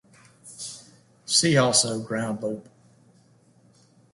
[1.25, 2.67] See also ground loop.